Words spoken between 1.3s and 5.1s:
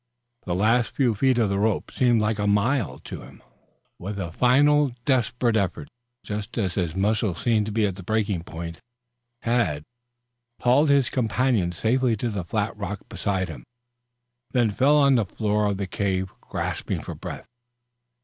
of the rope seemed a mile to him. With a final